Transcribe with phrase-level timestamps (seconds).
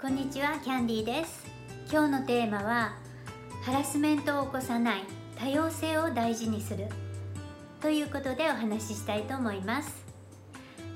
[0.00, 1.44] こんにちはキャンディーです。
[1.90, 2.94] 今日のテーマは
[3.64, 5.02] ハラスメントを起こさない
[5.36, 6.86] 多様性を大事にする
[7.80, 10.06] ということでお話ししたいと思います。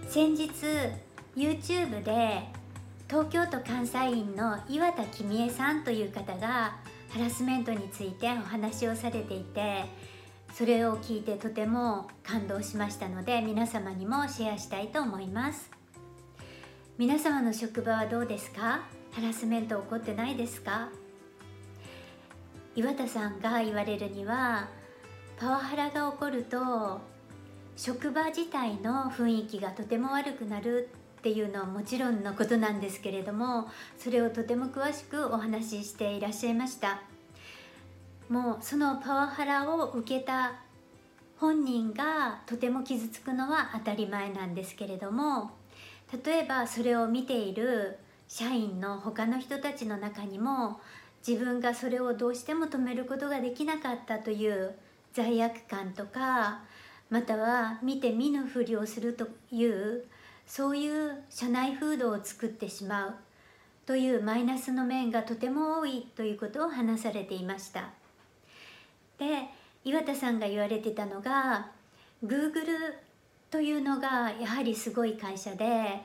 [0.08, 0.52] 先日
[1.34, 2.44] YouTube で
[3.08, 6.76] 東京都監査院の岩田君恵さんという方が
[7.10, 9.84] ハラスメントについてお話をされていて
[10.54, 15.81] それを聞いてとても感動しましたので皆様にもシェアしたいと思います。
[16.98, 18.82] 皆様の職場はどうですか？
[19.12, 20.90] ハラスメント起こってないですか？
[22.76, 24.68] 岩田さんが言われるには
[25.38, 27.00] パワハラが起こると
[27.76, 37.00] 職場自体の雰囲気がとても悪くなるっていうのはもちろんのことなんですけれどもそれをとても詳しくお話ししていらっしゃいました。
[38.28, 40.60] もうそのパワハラを受けた
[41.38, 45.52] 本人がとても傷つくのは当たり前なんですけれども
[46.24, 47.98] 例えばそれを見ている
[48.28, 50.80] 社員の他の人たちの中にも
[51.26, 54.74] 自分がそれをどうしても止めることができなかったという
[55.12, 56.60] 罪悪感とか
[57.10, 60.04] または見て見ぬふりをするという
[60.46, 63.14] そういう社内風土を作ってしまう
[63.86, 67.90] というマイナスの面がとても多いということを話されていました。
[69.18, 69.48] で
[69.84, 71.70] 岩田さんが言われてたのが
[72.24, 72.94] Google
[73.52, 76.00] というのがやはりすごい会社で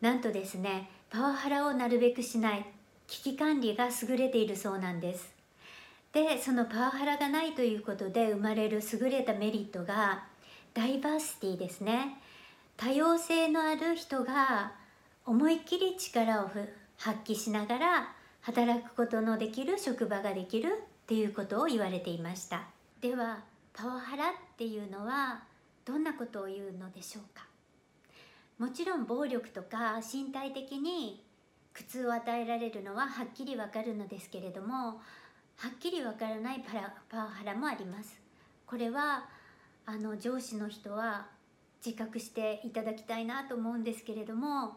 [0.00, 2.66] なんとですねパワハラをなるべくしない
[3.06, 5.32] 危機管理が優れているそうなんです。
[6.12, 10.24] でそのパワハラがないということで生まれる優れたメリットが
[10.74, 12.18] ダイバーシティですね。
[12.76, 14.72] 多様性のある人が
[15.24, 16.50] 思いっきり力を
[16.96, 22.64] 発揮しながら働くことのできる職場ができるっていうことを言われていました。
[23.00, 23.38] では
[23.72, 25.53] パワハラっていうのは
[25.84, 27.46] どんなことを言うのでしょうか？
[28.58, 31.24] もちろん暴力とか身体的に
[31.72, 35.00] 苦痛を与えられるのははっきりわかるのですけれども
[35.56, 38.20] はっきりわからないパラパワハラもあります。
[38.66, 39.28] これは
[39.86, 41.26] あの上司の人は
[41.84, 44.76] 自覚していただきたいなと思うんですけれども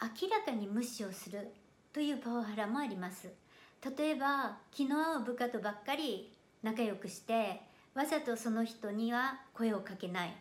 [0.00, 1.50] 明らかに無視をする
[1.92, 3.28] というパワハラもあります。
[3.96, 6.32] 例えば気の合う部下とばっかり
[6.62, 7.62] 仲良くして
[7.98, 10.32] わざとその人には声をかけない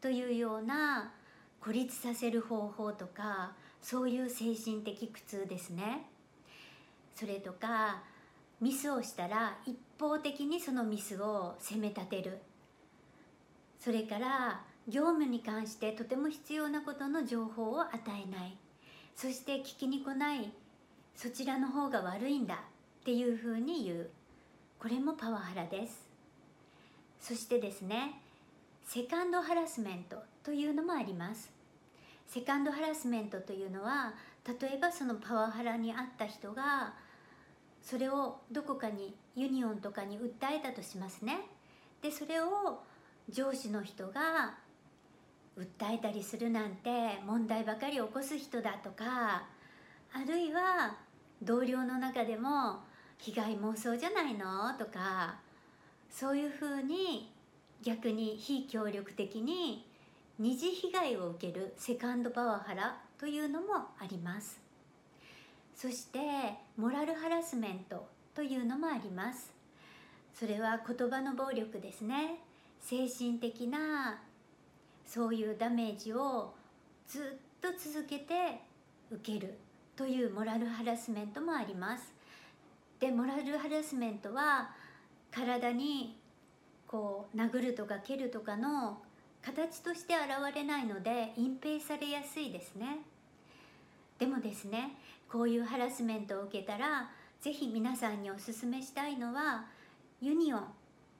[0.00, 1.12] というような
[1.60, 3.52] 孤立させる方法とか
[3.82, 6.06] そういう精神的苦痛ですね。
[7.14, 8.02] それとか
[8.62, 12.38] ミスをしたら一方的にそのミスを責め立てる。
[13.78, 18.56] それから業務に関してとても必要なことの情報を与えない。
[19.14, 20.50] そして聞きに来ない。
[21.14, 22.58] そちらの方が悪いんだっ
[23.04, 24.10] ていうふうに言う。
[24.78, 26.11] これもパワハラです。
[27.22, 28.20] そしてですね
[28.84, 31.52] セカンドハラスメントというのもあります。
[32.26, 34.14] セカンドハラスメントというのは
[34.46, 36.94] 例えばそのパワハラにあった人が
[37.80, 41.40] それをどこかにユニオンとかに訴えたとしますね。
[42.02, 42.82] でそれを
[43.28, 44.54] 上司の人が
[45.56, 49.44] 訴えたりするなんて問題ばかり起こす人だとか
[50.12, 50.96] あるいは
[51.40, 52.80] 同僚の中でも
[53.18, 55.36] 被害妄想じゃないのとか
[56.12, 57.32] そういうふうに
[57.82, 59.84] 逆に非協力的に
[60.38, 64.60] 二次被害を受けるセカンドパワハラというのもあります。
[65.74, 66.18] そして
[66.76, 69.52] モラルハラスメントというのもあります。
[70.34, 72.38] それは言葉の暴力ですね。
[72.80, 74.20] 精神的な
[75.06, 76.52] そういうダメージを
[77.08, 77.22] ずっ
[77.60, 78.60] と続けて
[79.10, 79.54] 受ける
[79.96, 82.12] というモラルハラスメントもあります。
[83.00, 84.70] でモラルハラスメントは
[85.34, 86.18] 体に
[86.86, 88.98] こう殴るとか蹴るとかの
[89.42, 92.98] 形として現れないので隠蔽されやすいですね。
[94.18, 94.92] でもですね
[95.28, 97.10] こういうハラスメントを受けたら
[97.40, 99.64] 是非皆さんにおすすめしたいのは
[100.20, 100.64] ユニオン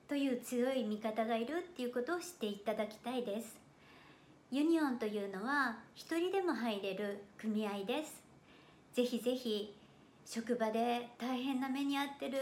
[0.09, 3.57] という強い味方がいるっていうことを知っていただきたいです。
[4.51, 8.23] ユニオンというのは一人でも入れる組合です。
[8.93, 9.75] ぜひぜひ
[10.27, 12.39] 職場で大変な目に遭ってる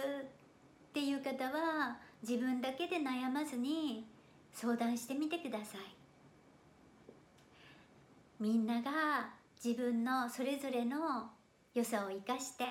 [0.90, 4.04] っていう方は自分だけで悩まずに
[4.52, 5.80] 相談してみてください。
[8.40, 9.30] みんなが
[9.64, 11.30] 自分のそれぞれの
[11.74, 12.64] 良さを生かして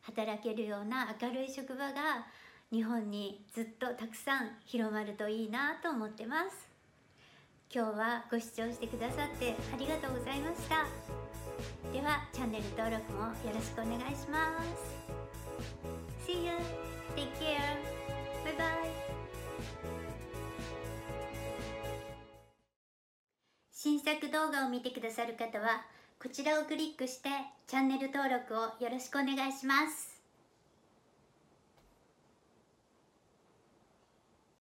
[0.00, 2.26] 働けるような明るい職場が
[2.72, 6.68] 日本にずっとたくさん広まるといいなと思ってます。
[7.72, 10.86] 今日はご視聴してくださってありがとうございました。
[11.92, 15.21] ではチャンネル登録もよろしくお願いします。
[24.04, 25.82] 新作動画を見てくださる方は
[26.20, 27.28] こちらをクリックして
[27.68, 30.11] チャンネル登録をよろしくお願いします。